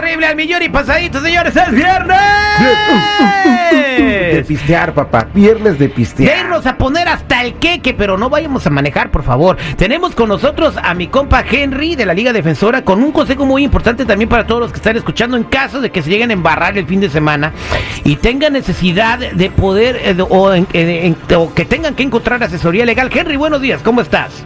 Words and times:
terrible 0.00 0.26
al 0.26 0.36
millón 0.36 0.62
y 0.62 0.68
pasadito, 0.68 1.22
señores. 1.22 1.56
¡Es 1.56 1.70
viernes! 1.70 2.18
De 3.70 4.44
pistear, 4.46 4.92
papá. 4.92 5.26
Viernes 5.32 5.78
de 5.78 5.88
De 5.88 5.94
pistear. 5.94 6.38
irnos 6.44 6.66
a 6.66 6.76
poner 6.76 7.08
hasta 7.08 7.42
el 7.42 7.54
queque, 7.54 7.94
pero 7.94 8.18
no 8.18 8.28
vayamos 8.28 8.66
a 8.66 8.70
manejar, 8.70 9.10
por 9.10 9.22
favor. 9.22 9.56
Tenemos 9.76 10.14
con 10.14 10.28
nosotros 10.28 10.74
a 10.82 10.92
mi 10.94 11.06
compa 11.08 11.42
Henry 11.50 11.96
de 11.96 12.04
la 12.04 12.12
Liga 12.12 12.32
Defensora 12.34 12.82
con 12.82 13.02
un 13.02 13.10
consejo 13.12 13.46
muy 13.46 13.64
importante 13.64 14.04
también 14.04 14.28
para 14.28 14.46
todos 14.46 14.60
los 14.60 14.70
que 14.70 14.76
están 14.76 14.96
escuchando 14.96 15.36
en 15.36 15.44
caso 15.44 15.80
de 15.80 15.90
que 15.90 16.02
se 16.02 16.10
lleguen 16.10 16.30
a 16.30 16.34
embarrar 16.34 16.76
el 16.76 16.86
fin 16.86 17.00
de 17.00 17.08
semana 17.08 17.52
y 18.04 18.16
tengan 18.16 18.52
necesidad 18.52 19.18
de 19.18 19.50
poder 19.50 19.96
eh, 20.04 20.12
de- 20.14 20.22
o, 20.22 20.52
en- 20.52 21.16
o 21.36 21.54
que 21.54 21.64
tengan 21.64 21.94
que 21.94 22.02
encontrar 22.02 22.42
asesoría 22.42 22.84
legal. 22.84 23.10
Henry, 23.12 23.36
buenos 23.36 23.60
días, 23.62 23.80
¿cómo 23.82 24.02
estás? 24.02 24.44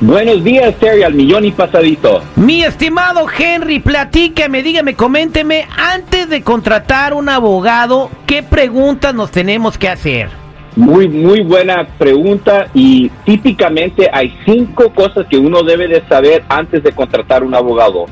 Buenos 0.00 0.44
días, 0.44 0.76
Terry, 0.76 1.02
al 1.02 1.14
millón 1.14 1.44
y 1.44 1.50
pasadito. 1.50 2.22
Mi 2.36 2.62
estimado 2.62 3.26
Henry, 3.36 3.80
platíqueme, 3.80 4.62
dígame, 4.62 4.94
coménteme, 4.94 5.66
antes 5.76 6.28
de 6.28 6.42
contratar 6.42 7.14
un 7.14 7.28
abogado, 7.28 8.08
¿qué 8.24 8.44
preguntas 8.44 9.12
nos 9.12 9.32
tenemos 9.32 9.76
que 9.76 9.88
hacer? 9.88 10.28
Muy, 10.76 11.08
muy 11.08 11.40
buena 11.40 11.84
pregunta 11.98 12.68
y 12.74 13.08
típicamente 13.24 14.08
hay 14.12 14.32
cinco 14.46 14.90
cosas 14.94 15.26
que 15.28 15.36
uno 15.36 15.64
debe 15.64 15.88
de 15.88 16.00
saber 16.08 16.44
antes 16.48 16.84
de 16.84 16.92
contratar 16.92 17.42
un 17.42 17.56
abogado. 17.56 18.06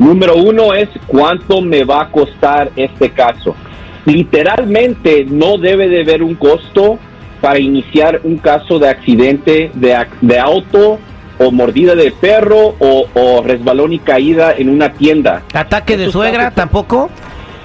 Número 0.00 0.34
uno 0.34 0.74
es 0.74 0.88
cuánto 1.06 1.60
me 1.60 1.84
va 1.84 2.02
a 2.02 2.10
costar 2.10 2.72
este 2.74 3.10
caso. 3.10 3.54
Literalmente 4.06 5.24
no 5.30 5.56
debe 5.56 5.86
de 5.86 6.00
haber 6.00 6.24
un 6.24 6.34
costo 6.34 6.98
para 7.40 7.60
iniciar 7.60 8.22
un 8.24 8.38
caso 8.38 8.80
de 8.80 8.88
accidente 8.88 9.70
de, 9.74 9.96
de 10.20 10.38
auto 10.40 10.98
o 11.38 11.50
mordida 11.50 11.94
de 11.94 12.10
perro 12.12 12.74
o, 12.78 13.06
o 13.14 13.42
resbalón 13.42 13.92
y 13.92 13.98
caída 13.98 14.52
en 14.56 14.68
una 14.68 14.92
tienda. 14.92 15.42
¿Ataque 15.54 15.96
de 15.96 16.10
suegra 16.10 16.44
casos- 16.44 16.54
tampoco? 16.54 17.10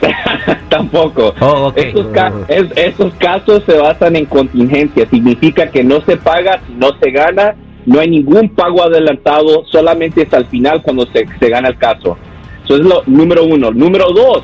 Tampoco. 0.70 1.34
Oh. 1.40 1.72
Estos, 1.76 2.08
ca- 2.08 2.34
es- 2.48 2.72
estos 2.76 3.14
casos 3.16 3.64
se 3.66 3.78
basan 3.78 4.16
en 4.16 4.26
contingencia. 4.26 5.08
Significa 5.10 5.68
que 5.70 5.84
no 5.84 6.02
se 6.02 6.18
paga, 6.18 6.62
no 6.78 6.90
se 7.02 7.12
gana, 7.12 7.56
no 7.86 8.00
hay 8.00 8.10
ningún 8.10 8.50
pago 8.50 8.84
adelantado, 8.84 9.66
solamente 9.72 10.24
es 10.24 10.34
al 10.34 10.46
final 10.48 10.82
cuando 10.82 11.06
se, 11.08 11.26
se 11.40 11.50
gana 11.50 11.70
el 11.70 11.78
caso. 11.78 12.18
Eso 12.66 12.76
es 12.76 12.82
lo 12.82 13.04
número 13.06 13.44
uno. 13.46 13.72
Número 13.72 14.08
dos, 14.14 14.44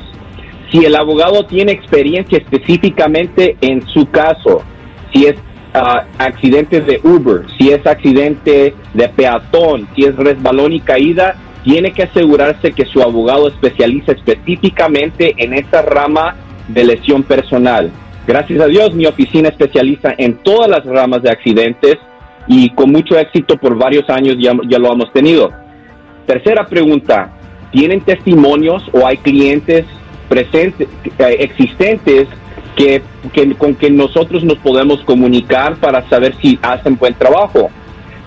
si 0.70 0.84
el 0.84 0.94
abogado 0.96 1.44
tiene 1.46 1.72
experiencia 1.72 2.38
específicamente 2.38 3.56
en 3.60 3.86
su 3.88 4.06
caso, 4.10 4.62
si 5.12 5.26
es 5.26 5.34
ah, 5.74 6.04
accidentes 6.18 6.86
de 6.86 7.00
Uber, 7.02 7.46
si 7.58 7.70
es 7.70 7.86
accidente 7.86 8.74
de 8.94 9.08
peatón, 9.08 9.88
si 9.94 10.04
es 10.04 10.16
resbalón 10.16 10.72
y 10.72 10.80
caída, 10.80 11.36
tiene 11.64 11.92
que 11.92 12.04
asegurarse 12.04 12.72
que 12.72 12.86
su 12.86 13.02
abogado 13.02 13.48
especializa 13.48 14.12
específicamente 14.12 15.34
en 15.36 15.54
esa 15.54 15.82
rama 15.82 16.36
de 16.68 16.84
lesión 16.84 17.22
personal. 17.22 17.90
Gracias 18.26 18.60
a 18.60 18.66
Dios, 18.66 18.94
mi 18.94 19.06
oficina 19.06 19.48
especializa 19.48 20.14
en 20.16 20.38
todas 20.38 20.68
las 20.68 20.84
ramas 20.84 21.22
de 21.22 21.30
accidentes 21.30 21.96
y 22.46 22.70
con 22.70 22.90
mucho 22.90 23.18
éxito 23.18 23.56
por 23.56 23.76
varios 23.76 24.08
años 24.08 24.36
ya, 24.38 24.52
ya 24.68 24.78
lo 24.78 24.92
hemos 24.92 25.12
tenido. 25.12 25.50
Tercera 26.26 26.66
pregunta, 26.66 27.30
¿tienen 27.72 28.00
testimonios 28.00 28.88
o 28.92 29.06
hay 29.06 29.16
clientes 29.18 29.84
presentes, 30.28 30.88
eh, 31.18 31.36
existentes 31.40 32.28
que, 33.32 33.54
con 33.58 33.74
que 33.74 33.90
nosotros 33.90 34.42
nos 34.44 34.58
podemos 34.58 35.02
comunicar 35.04 35.76
para 35.76 36.08
saber 36.08 36.34
si 36.40 36.58
hacen 36.62 36.96
buen 36.96 37.14
trabajo? 37.14 37.70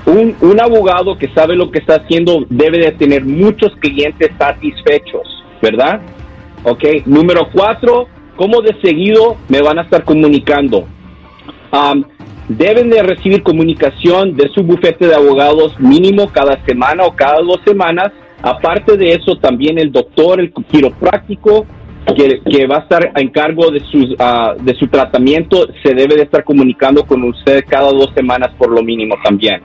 Un, 0.06 0.36
un 0.42 0.60
abogado 0.60 1.18
que 1.18 1.30
sabe 1.30 1.56
lo 1.56 1.72
que 1.72 1.80
está 1.80 1.96
haciendo 1.96 2.46
debe 2.50 2.78
de 2.80 2.92
tener 2.92 3.24
muchos 3.24 3.74
clientes 3.80 4.32
satisfechos, 4.38 5.44
¿verdad? 5.62 6.02
Ok, 6.64 6.84
número 7.06 7.48
cuatro, 7.52 8.08
¿cómo 8.36 8.62
de 8.62 8.76
seguido 8.82 9.38
me 9.50 9.62
van 9.62 9.80
a 9.80 9.84
estar 9.84 10.04
comunicando? 10.04 10.88
Deben 12.48 12.90
de 12.90 13.02
recibir 13.02 13.42
comunicación 13.42 14.36
de 14.36 14.50
su 14.50 14.64
bufete 14.64 15.08
de 15.08 15.16
abogados 15.16 15.80
mínimo 15.80 16.30
cada 16.32 16.64
semana 16.66 17.06
o 17.06 17.16
cada 17.16 17.40
dos 17.42 17.60
semanas. 17.66 18.12
Aparte 18.42 18.98
de 18.98 19.14
eso, 19.14 19.38
también 19.38 19.80
el 19.80 19.92
doctor, 19.92 20.42
el 20.42 20.52
quiropráctico, 20.70 21.66
que, 22.06 22.42
que 22.50 22.68
va 22.68 22.78
a 22.78 22.80
estar 22.80 23.12
en 23.16 23.30
cargo 23.30 23.72
de, 23.72 23.80
sus, 23.82 24.16
ah, 24.20 24.56
de 24.60 24.76
su 24.76 24.88
tratamiento, 24.88 25.68
se 25.82 25.94
debe 25.94 26.16
de 26.16 26.24
estar 26.24 26.44
comunicando 26.44 27.06
con 27.06 27.24
usted 27.24 27.64
cada 27.68 27.92
dos 27.92 28.12
semanas 28.14 28.52
por 28.58 28.70
lo 28.70 28.84
mínimo 28.84 29.16
también. 29.24 29.62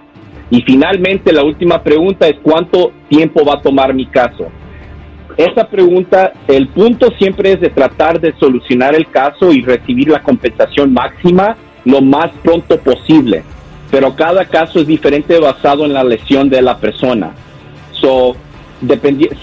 Y 0.50 0.62
finalmente, 0.62 1.32
la 1.32 1.42
última 1.42 1.82
pregunta 1.82 2.26
es 2.26 2.36
cuánto 2.42 2.92
tiempo 3.08 3.44
va 3.44 3.54
a 3.54 3.62
tomar 3.62 3.92
mi 3.92 4.06
caso. 4.06 4.46
Esa 5.36 5.68
pregunta, 5.68 6.32
el 6.48 6.68
punto 6.68 7.10
siempre 7.18 7.52
es 7.52 7.60
de 7.60 7.68
tratar 7.70 8.20
de 8.20 8.34
solucionar 8.40 8.94
el 8.94 9.08
caso 9.08 9.52
y 9.52 9.62
recibir 9.62 10.08
la 10.08 10.22
compensación 10.22 10.92
máxima 10.92 11.56
lo 11.84 12.00
más 12.00 12.30
pronto 12.42 12.78
posible. 12.78 13.44
Pero 13.90 14.14
cada 14.14 14.44
caso 14.46 14.80
es 14.80 14.86
diferente 14.86 15.38
basado 15.38 15.84
en 15.84 15.92
la 15.92 16.04
lesión 16.04 16.48
de 16.48 16.62
la 16.62 16.78
persona. 16.78 17.32
So, 17.92 18.36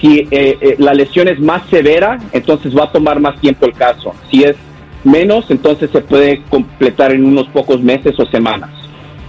si 0.00 0.18
eh, 0.18 0.28
eh, 0.30 0.76
la 0.78 0.94
lesión 0.94 1.28
es 1.28 1.40
más 1.40 1.62
severa, 1.68 2.18
entonces 2.32 2.76
va 2.76 2.84
a 2.84 2.92
tomar 2.92 3.20
más 3.20 3.40
tiempo 3.40 3.66
el 3.66 3.72
caso. 3.72 4.14
Si 4.30 4.42
es 4.42 4.56
menos, 5.04 5.50
entonces 5.50 5.90
se 5.90 6.00
puede 6.00 6.42
completar 6.48 7.12
en 7.12 7.24
unos 7.24 7.48
pocos 7.48 7.80
meses 7.82 8.18
o 8.18 8.26
semanas. 8.26 8.70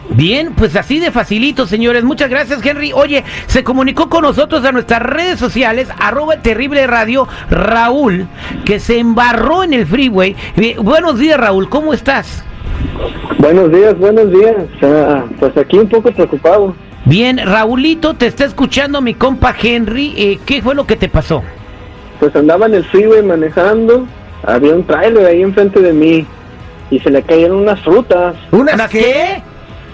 Bien, 0.09 0.53
pues 0.56 0.75
así 0.75 1.00
de 1.00 1.12
facilito, 1.12 1.68
señores. 1.68 2.03
Muchas 2.03 2.29
gracias, 2.29 2.66
Henry. 2.66 2.94
Oye, 2.94 3.23
se 3.47 3.63
comunicó 3.63 4.09
con 4.09 4.22
nosotros 4.22 4.63
a 4.63 4.72
nuestras 4.72 5.01
redes 5.01 5.38
sociales, 5.38 5.90
arroba 6.00 6.38
terrible 6.38 6.88
radio, 6.88 7.28
Raúl, 7.50 8.28
que 8.66 8.79
se 8.79 9.00
embarró 9.00 9.63
en 9.63 9.74
el 9.74 9.85
freeway. 9.85 10.35
Eh, 10.56 10.78
buenos 10.79 11.19
días, 11.19 11.38
Raúl, 11.38 11.68
¿cómo 11.69 11.94
estás? 11.94 12.44
Buenos 13.38 13.72
días, 13.72 13.97
buenos 14.00 14.31
días. 14.31 14.56
Ah, 14.81 15.25
pues 15.39 15.56
aquí 15.57 15.78
un 15.78 15.89
poco 15.89 16.12
preocupado. 16.12 16.74
Bien, 17.07 17.38
Raulito, 17.41 18.16
te 18.16 18.28
está 18.28 18.44
escuchando 18.44 19.01
mi 19.01 19.13
compa 19.13 19.56
Henry. 19.57 20.13
Eh, 20.18 20.40
¿Qué 20.45 20.62
fue 20.62 20.75
lo 20.75 20.85
que 20.85 20.97
te 20.97 21.07
pasó? 21.07 21.41
Pues 22.19 22.35
andaba 22.35 22.66
en 22.66 22.73
el 22.75 22.84
freeway 22.84 23.23
manejando, 23.23 24.06
había 24.45 24.73
un 24.73 24.84
trailer 24.85 25.25
ahí 25.25 25.41
enfrente 25.41 25.79
de 25.79 25.94
mí 25.94 26.25
y 26.91 27.00
se 27.00 27.09
le 27.09 27.22
cayeron 27.22 27.59
unas 27.59 27.79
frutas, 27.81 28.35
¿Unas 28.51 28.73
¿Unas 28.73 28.90
qué? 28.90 29.41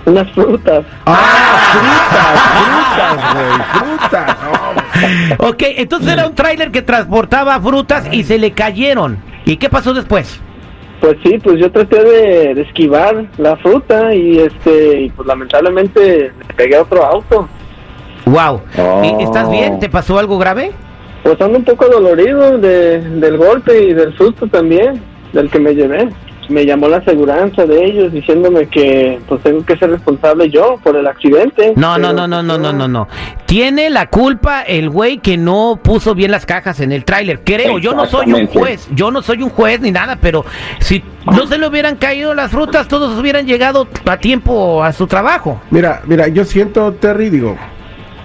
unas 0.05 0.31
frutas. 0.31 0.85
Ah, 1.05 1.59
frutas, 1.73 3.19
frutas, 3.19 3.33
güey, 3.35 3.97
frutas. 3.99 4.37
Oh, 5.39 5.49
Ok, 5.49 5.63
entonces 5.77 6.13
era 6.13 6.27
un 6.27 6.33
tráiler 6.35 6.71
que 6.71 6.81
transportaba 6.81 7.59
frutas 7.61 8.07
y 8.11 8.23
se 8.23 8.37
le 8.39 8.51
cayeron. 8.53 9.17
¿Y 9.45 9.57
qué 9.57 9.69
pasó 9.69 9.93
después? 9.93 10.39
Pues 11.03 11.17
sí, 11.21 11.37
pues 11.43 11.59
yo 11.59 11.69
traté 11.69 12.01
de, 12.01 12.55
de 12.55 12.61
esquivar 12.61 13.25
la 13.37 13.57
fruta 13.57 14.15
y 14.15 14.39
este, 14.39 15.01
y 15.01 15.09
pues 15.09 15.27
lamentablemente 15.27 16.31
le 16.31 16.53
pegué 16.55 16.77
a 16.77 16.83
otro 16.83 17.03
auto. 17.03 17.49
Wow. 18.25 18.61
Oh. 18.77 19.17
¿Estás 19.19 19.51
bien? 19.51 19.81
¿Te 19.81 19.89
pasó 19.89 20.17
algo 20.17 20.37
grave? 20.37 20.71
Pues 21.23 21.41
ando 21.41 21.57
un 21.57 21.65
poco 21.65 21.87
dolorido 21.89 22.57
de, 22.57 23.01
del 23.01 23.35
golpe 23.35 23.83
y 23.83 23.93
del 23.93 24.15
susto 24.15 24.47
también, 24.47 25.01
del 25.33 25.49
que 25.49 25.59
me 25.59 25.75
llevé. 25.75 26.07
Me 26.49 26.65
llamó 26.65 26.87
la 26.87 26.97
aseguranza 26.97 27.65
de 27.65 27.85
ellos 27.85 28.11
diciéndome 28.11 28.67
que 28.67 29.19
pues 29.27 29.41
tengo 29.41 29.65
que 29.65 29.77
ser 29.77 29.89
responsable 29.89 30.49
yo 30.49 30.77
por 30.83 30.95
el 30.95 31.07
accidente. 31.07 31.73
No, 31.75 31.97
no, 31.97 32.13
no, 32.13 32.27
no, 32.27 32.37
pues, 32.37 32.45
no, 32.45 32.57
no, 32.57 32.73
no, 32.73 32.87
no. 32.87 33.07
Tiene 33.45 33.89
la 33.89 34.07
culpa 34.07 34.61
el 34.61 34.89
güey 34.89 35.19
que 35.19 35.37
no 35.37 35.79
puso 35.81 36.15
bien 36.15 36.31
las 36.31 36.45
cajas 36.45 36.79
en 36.79 36.91
el 36.91 37.05
tráiler. 37.05 37.41
Creo, 37.43 37.77
yo 37.79 37.93
no 37.93 38.05
soy 38.05 38.33
un 38.33 38.47
juez, 38.47 38.87
yo 38.93 39.11
no 39.11 39.21
soy 39.21 39.43
un 39.43 39.49
juez 39.49 39.79
ni 39.81 39.91
nada, 39.91 40.17
pero 40.19 40.45
si 40.79 41.03
no 41.25 41.47
se 41.47 41.57
le 41.57 41.67
hubieran 41.67 41.95
caído 41.97 42.33
las 42.33 42.51
frutas, 42.51 42.87
todos 42.87 43.17
hubieran 43.19 43.45
llegado 43.45 43.87
a 44.05 44.17
tiempo 44.17 44.83
a 44.83 44.91
su 44.91 45.07
trabajo. 45.07 45.61
Mira, 45.71 46.01
mira, 46.05 46.27
yo 46.27 46.45
siento, 46.45 46.93
Terry, 46.93 47.29
digo, 47.29 47.57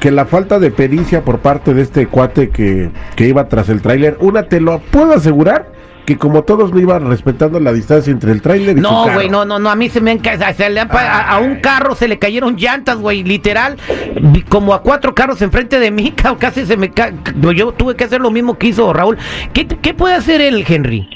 que 0.00 0.10
la 0.10 0.26
falta 0.26 0.58
de 0.58 0.70
pericia 0.70 1.22
por 1.22 1.40
parte 1.40 1.74
de 1.74 1.82
este 1.82 2.06
cuate 2.06 2.50
que, 2.50 2.90
que 3.16 3.26
iba 3.26 3.48
tras 3.48 3.68
el 3.68 3.82
tráiler, 3.82 4.16
una 4.20 4.44
te 4.44 4.60
lo 4.60 4.78
puedo 4.78 5.12
asegurar 5.12 5.77
que 6.08 6.16
como 6.16 6.42
todos 6.42 6.72
no 6.72 6.80
iban 6.80 7.06
respetando 7.06 7.60
la 7.60 7.70
distancia 7.70 8.10
entre 8.10 8.32
el 8.32 8.40
tráiler 8.40 8.78
y 8.78 8.80
su 8.80 8.82
No, 8.82 9.12
güey, 9.12 9.28
no, 9.28 9.44
no, 9.44 9.58
no, 9.58 9.68
a 9.68 9.76
mí 9.76 9.90
se 9.90 10.00
me 10.00 10.10
han 10.12 10.20
ca- 10.20 10.54
se 10.54 10.70
le 10.70 10.80
han 10.80 10.88
pa- 10.88 11.02
a, 11.02 11.36
a 11.36 11.38
un 11.38 11.56
carro 11.56 11.94
se 11.94 12.08
le 12.08 12.18
cayeron 12.18 12.56
llantas, 12.56 12.96
güey, 12.96 13.22
literal, 13.24 13.76
como 14.48 14.72
a 14.72 14.80
cuatro 14.80 15.14
carros 15.14 15.42
enfrente 15.42 15.78
de 15.78 15.90
mí, 15.90 16.10
ca- 16.16 16.34
casi 16.38 16.64
se 16.64 16.78
me 16.78 16.90
ca- 16.92 17.12
yo 17.54 17.72
tuve 17.72 17.94
que 17.94 18.04
hacer 18.04 18.22
lo 18.22 18.30
mismo 18.30 18.56
que 18.56 18.68
hizo 18.68 18.90
Raúl. 18.94 19.18
¿Qué, 19.52 19.66
qué 19.66 19.92
puede 19.92 20.14
hacer 20.14 20.40
el 20.40 20.64
Henry? 20.66 21.06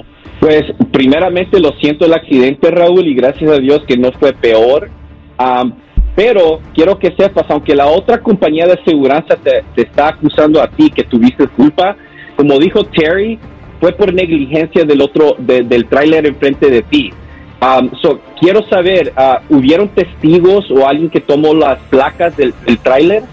Pues 0.41 0.63
primeramente 0.93 1.59
lo 1.59 1.71
siento 1.81 2.05
el 2.05 2.13
accidente, 2.13 2.71
Raúl, 2.71 3.07
y 3.07 3.15
gracias 3.15 3.51
a 3.51 3.57
Dios 3.57 3.81
que 3.89 3.97
no 3.97 4.13
fue 4.13 4.35
peor. 4.35 4.91
Am, 5.39 5.73
pero 6.15 6.61
quiero 6.75 6.99
que 6.99 7.15
sepas, 7.17 7.47
aunque 7.49 7.75
la 7.75 7.87
otra 7.87 8.19
compañía 8.21 8.67
de 8.67 8.75
aseguranza 8.75 9.37
te, 9.37 9.65
te 9.75 9.83
está 9.83 10.09
acusando 10.09 10.61
a 10.61 10.69
ti 10.69 10.91
que 10.91 11.05
tuviste 11.05 11.49
culpa, 11.49 11.97
como 12.37 12.59
dijo 12.59 12.85
Terry, 12.85 13.39
fue 13.83 13.91
por 13.91 14.15
negligencia 14.15 14.85
del 14.85 15.01
otro, 15.03 15.35
de- 15.39 15.65
del 15.65 15.87
tráiler 15.87 16.25
enfrente 16.25 16.71
de 16.71 16.83
ti. 16.83 17.13
Um, 17.61 17.91
so, 18.01 18.21
quiero 18.39 18.63
saber, 18.69 19.13
ah, 19.17 19.41
¿hubieron 19.49 19.89
testigos 19.89 20.71
o 20.71 20.87
alguien 20.87 21.11
que 21.11 21.21
tomó 21.21 21.53
las 21.53 21.81
placas 21.91 22.37
del, 22.37 22.55
del 22.65 22.79
tráiler 22.79 23.25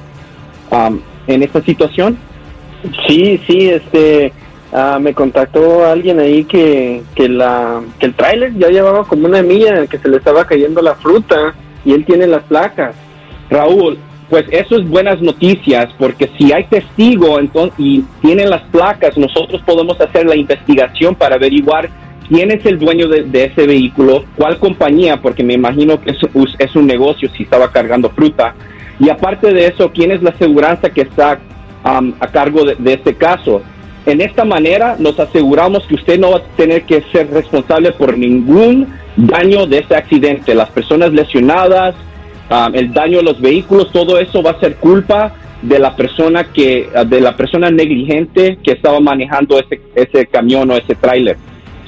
um, 0.72 1.00
en 1.28 1.44
esta 1.44 1.62
situación? 1.62 2.18
Sí, 3.08 3.40
sí, 3.46 3.70
este, 3.70 4.34
ah, 4.74 4.98
me 5.00 5.14
contactó 5.14 5.86
alguien 5.86 6.20
ahí 6.20 6.44
que, 6.46 7.04
que, 7.14 7.30
la, 7.30 7.82
que 8.00 8.08
el 8.08 8.16
tráiler 8.16 8.52
ya 8.58 8.70
llevaba 8.70 9.04
como 9.04 9.28
una 9.28 9.44
milla, 9.44 9.86
que 9.86 10.00
se 10.00 10.10
le 10.10 10.18
estaba 10.18 10.46
cayendo 10.46 10.82
la 10.82 10.96
fruta 10.96 11.54
y 11.86 11.92
él 11.94 12.06
tiene 12.06 12.26
las 12.26 12.42
placas. 12.46 12.96
Raúl, 13.52 14.00
pues 14.30 14.46
eso 14.52 14.78
es 14.78 14.88
buenas 14.88 15.22
noticias, 15.22 15.90
porque 15.98 16.30
si 16.38 16.54
hay 16.54 16.66
testigo 16.66 17.40
entonces, 17.40 17.74
y 17.80 18.04
tienen 18.22 18.50
las 18.50 18.62
placas, 18.64 19.18
nosotros 19.18 19.62
podemos 19.66 20.00
hacer 20.00 20.26
la 20.26 20.36
investigación 20.36 21.16
para 21.16 21.36
averiguar 21.36 21.90
quién 22.28 22.52
es 22.52 22.64
el 22.66 22.78
dueño 22.78 23.08
de, 23.08 23.44
ese 23.44 23.66
vehículo, 23.66 24.26
cuál 24.36 24.60
compañía, 24.60 25.18
porque 25.18 25.44
me 25.44 25.56
imagino 25.56 26.00
que 26.00 26.12
es, 26.12 26.76
un 26.76 26.86
negocio 26.86 27.28
si 27.36 27.44
estaba 27.44 27.72
cargando 27.72 28.12
fruta, 28.12 28.54
y 29.00 29.10
aparte 29.10 29.52
de 29.52 29.66
eso, 29.66 29.92
quién 29.92 30.12
es 30.12 30.22
la 30.22 30.30
aseguranza 30.30 30.92
que 30.92 31.02
está 31.02 31.40
um, 31.84 32.14
a 32.20 32.28
cargo 32.28 32.66
de, 32.66 32.76
de 32.76 32.94
este 32.94 33.16
caso. 33.16 33.62
En 34.06 34.22
esta 34.22 34.46
manera 34.46 34.96
nos 35.00 35.20
aseguramos 35.20 35.86
que 35.88 35.96
usted 35.96 36.20
no 36.20 36.32
va 36.32 36.38
a 36.38 36.44
tener 36.56 36.84
que 36.84 37.02
ser 37.12 37.30
responsable 37.32 37.92
por 37.94 38.18
ningún 38.18 38.88
daño 39.16 39.66
de 39.66 39.80
ese 39.80 39.96
accidente. 39.96 40.54
Las 40.54 40.70
personas 40.70 41.12
lesionadas, 41.14 41.96
um, 42.50 42.76
el 42.76 42.94
daño 42.94 43.20
a 43.20 43.24
los 43.24 43.40
vehículos, 43.40 43.92
todo 43.92 44.20
eso 44.20 44.42
va 44.42 44.52
a 44.52 44.60
ser 44.60 44.76
culpa 44.76 45.34
de 45.62 45.80
la 45.80 45.96
persona 45.96 46.46
que 46.46 46.90
de 47.08 47.20
la 47.20 47.36
persona 47.36 47.70
negligente 47.70 48.58
que 48.64 48.72
estaba 48.72 49.00
manejando 49.00 49.60
ese, 49.60 49.82
ese 49.94 50.26
camión 50.28 50.72
o 50.72 50.76
ese 50.76 50.96
tráiler. 50.96 51.38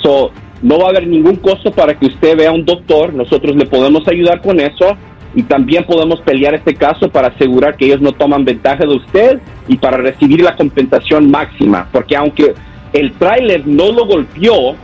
So, 0.04 0.32
no 0.62 0.80
va 0.80 0.88
a 0.88 0.90
haber 0.90 1.08
ningún 1.08 1.38
costo 1.38 1.72
para 1.72 1.98
que 1.98 2.08
usted 2.08 2.38
vea 2.38 2.50
a 2.50 2.54
un 2.54 2.66
doctor, 2.66 3.14
nosotros 3.14 3.56
le 3.56 3.66
podemos 3.66 4.08
ayudar 4.08 4.42
con 4.42 4.60
eso 4.60 4.98
y 5.34 5.44
también 5.44 5.86
podemos 5.86 6.20
pelear 6.22 6.54
este 6.56 6.76
caso 6.76 7.10
para 7.10 7.30
asegurar 7.30 7.78
que 7.78 7.86
ellos 7.86 8.02
no 8.02 8.12
toman 8.12 8.44
ventaja 8.44 8.86
de 8.86 8.96
usted 8.96 9.40
y 9.68 9.78
para 9.78 9.98
recibir 9.98 10.42
la 10.42 10.56
compensación 10.56 11.32
máxima, 11.32 11.88
porque 11.92 12.16
aunque 12.16 12.54
el 12.94 13.14
tráiler 13.14 13.66
no 13.66 13.92
lo 13.92 14.06
golpeó, 14.06 14.76